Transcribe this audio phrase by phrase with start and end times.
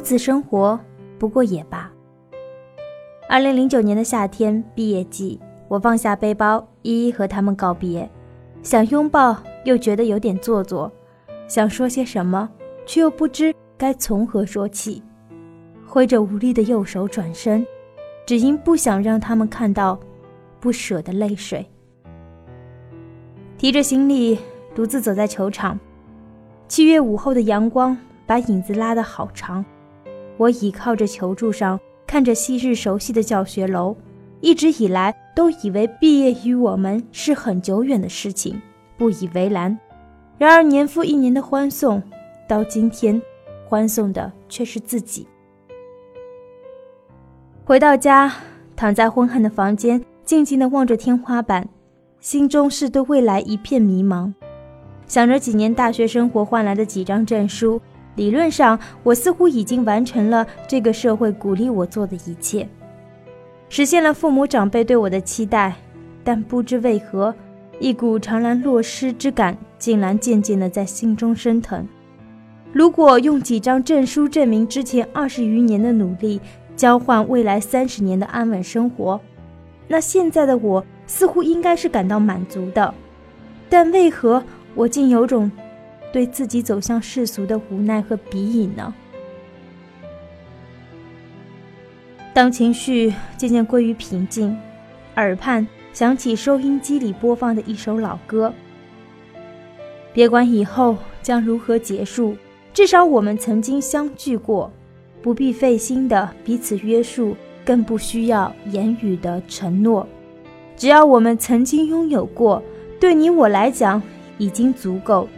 [0.00, 0.78] 此生活
[1.18, 1.90] 不过也罢。
[3.28, 5.38] 二零零九年的夏天，毕业季，
[5.68, 8.10] 我放下背包，一一和他们告别，
[8.62, 10.90] 想拥抱，又觉得有点做作，
[11.46, 12.48] 想说些什么，
[12.84, 15.00] 却又不知该从何说起，
[15.86, 17.64] 挥着无力的右手转身，
[18.26, 19.98] 只因不想让他们看到
[20.58, 21.64] 不舍的泪水。
[23.56, 24.38] 提着行李，
[24.74, 25.78] 独自走在球场。
[26.66, 29.64] 七月午后的阳光把影子拉得好长。
[30.40, 33.94] 我倚靠着球柱上，看着昔日熟悉的教学楼。
[34.40, 38.58] 一直以来都以为毕业于我们是很久远的事情，
[38.96, 39.78] 不以为然。
[40.38, 42.02] 然而年复一年的欢送，
[42.48, 43.20] 到今天，
[43.68, 45.28] 欢送的却是自己。
[47.62, 48.32] 回到家，
[48.74, 51.68] 躺在昏暗的房间，静静地望着天花板。
[52.18, 54.32] 心中是对未来一片迷茫，
[55.06, 57.78] 想着几年大学生活换来的几张证书，
[58.16, 62.68] 理论上我似乎已经完成了这个社会鼓励我做的一切，
[63.68, 65.74] 实现了父母长辈对我的期待，
[66.22, 67.34] 但不知为何，
[67.78, 71.86] 一股怅然若失之感竟然渐渐的在心中升腾。
[72.72, 76.40] 如果用几张证书证明之前二十余年的努力，
[76.76, 79.20] 交换未来三十年的安稳生活，
[79.88, 80.84] 那现在的我。
[81.12, 82.94] 似乎应该是感到满足的，
[83.68, 84.40] 但为何
[84.76, 85.50] 我竟有种
[86.12, 88.92] 对自己走向世俗的无奈和鼻影呢？
[92.32, 94.56] 当情绪渐渐归于平静，
[95.16, 98.52] 耳畔响起收音机里播放的一首老歌。
[100.12, 102.36] 别管以后将如何结束，
[102.72, 104.72] 至少我们曾经相聚过，
[105.20, 110.06] 不必费心的彼此约束，更不需要言语的承诺。
[110.76, 112.62] 只要我们曾经拥有过，
[112.98, 114.02] 对你我来讲
[114.38, 115.28] 已经足够。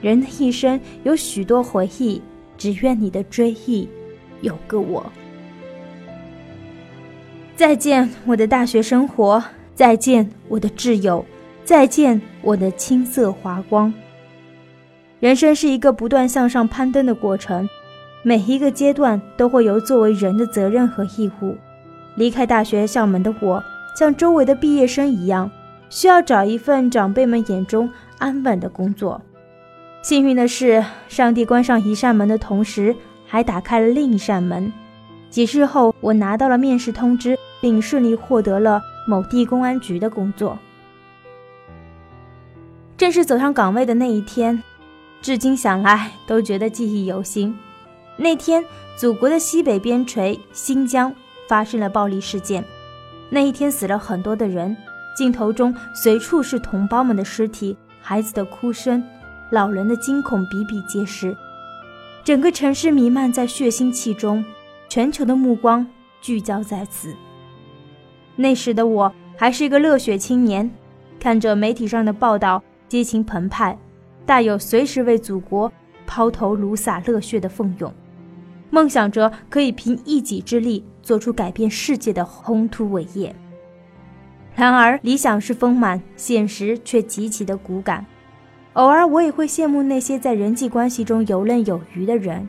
[0.00, 2.20] 人的一生有许多回忆，
[2.56, 3.88] 只愿你的追忆
[4.40, 5.04] 有个我。
[7.56, 9.42] 再见，我的大学生活；
[9.74, 11.24] 再见，我的挚友；
[11.64, 13.92] 再见，我的青涩华光。
[15.20, 17.68] 人生是一个不断向上攀登的过程，
[18.22, 21.56] 每一个阶段都会有作为人的责任和义务。
[22.14, 23.62] 离开大学校门的我。
[23.96, 25.50] 像周围的毕业生一样，
[25.90, 29.20] 需要找一份长辈们眼中安稳的工作。
[30.08, 32.96] 幸运的是，上帝关上一扇门的同时，
[33.26, 34.72] 还打开了另一扇门。
[35.28, 40.58] 几日后，我拿到了面试通知，并顺利获得了某地公安局的工作。
[42.96, 44.62] 正式走上岗位的那一天，
[45.20, 47.54] 至今想来都觉得记忆犹新。
[48.16, 48.64] 那天，
[48.96, 51.14] 祖国的西北边陲新疆
[51.46, 52.64] 发生了暴力事件。
[53.28, 54.74] 那一天死了很多的人，
[55.14, 59.04] 镜头中随处是同胞们的尸体，孩子的哭声，
[59.50, 61.36] 老人的惊恐比比皆是。
[62.24, 64.44] 整个城市弥漫在血腥气中，
[64.88, 65.86] 全球的目光
[66.20, 67.14] 聚焦在此。
[68.36, 70.70] 那时的我还是一个热血青年，
[71.18, 73.78] 看着媒体上的报道，激情澎湃，
[74.26, 75.72] 大有随时为祖国
[76.06, 77.92] 抛头颅洒热血的奋勇。
[78.70, 83.34] 梦想着可以凭一己之力做出改变世界的宏图伟业。
[84.54, 88.04] 然而，理想是丰满，现实却极其的骨感。
[88.78, 92.48] 偶尔，我也会羡慕那些在人际关系中游刃有余的人，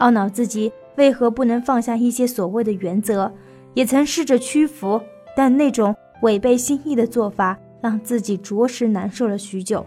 [0.00, 3.32] 懊恼自己为何不能放下一些所谓的原则。
[3.74, 5.00] 也曾试着屈服，
[5.36, 9.86] 但那种违背心意的做法，让自己着实难受了许久。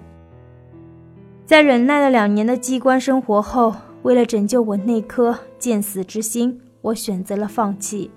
[1.46, 8.10] 在忍耐了两年的机关生活后，为了拯救我那颗见死之心，我选择了放弃，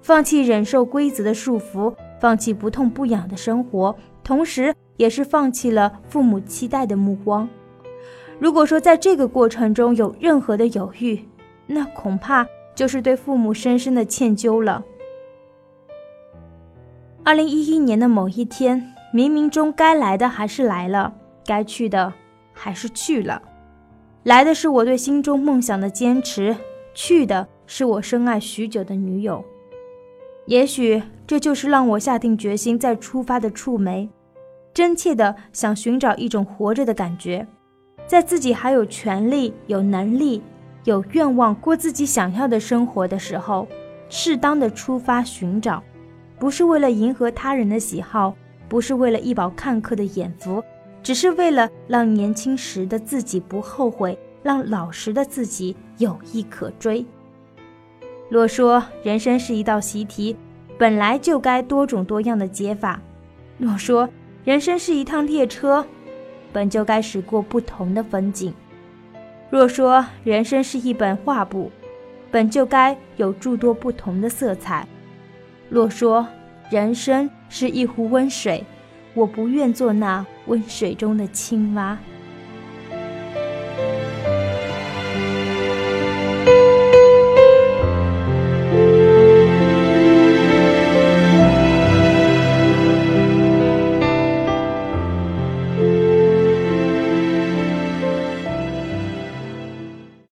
[0.00, 3.94] 放弃忍受规则的束缚，放弃不痛不痒的生活，
[4.24, 7.48] 同时也是放弃了父母期待的目光。
[8.38, 11.28] 如果说在这个过程中有任何的犹豫，
[11.66, 14.84] 那恐怕就是对父母深深的歉疚了。
[17.24, 21.14] 二零一一年的某一天，冥冥中该来的还是来了，
[21.46, 22.12] 该去的
[22.52, 23.40] 还是去了。
[24.24, 26.56] 来的是我对心中梦想的坚持，
[26.94, 29.44] 去的是我深爱许久的女友。
[30.46, 34.08] 也许这就是让我下定决心再出发的触媒，
[34.74, 37.46] 真切的想寻找一种活着的感觉，
[38.06, 40.42] 在自己还有权利、有能力、
[40.84, 43.68] 有愿望过自己想要的生活的时候，
[44.08, 45.82] 适当的出发寻找，
[46.38, 48.34] 不是为了迎合他人的喜好，
[48.68, 50.62] 不是为了一饱看客的眼福。
[51.02, 57.04] 只是为了让年轻时的自己不后悔，让老时的自己有意可追。
[58.28, 60.36] 若说人生是一道习题，
[60.78, 63.00] 本来就该多种多样的解法；
[63.58, 64.08] 若说
[64.44, 65.86] 人生是一趟列车，
[66.52, 68.50] 本就该驶过不同的风景；
[69.50, 71.70] 若说人生是一本画布，
[72.28, 74.84] 本就该有诸多不同的色彩。
[75.68, 76.26] 若说
[76.70, 78.64] 人生是一壶温水，
[79.14, 81.96] 我不愿做那温水中的青蛙。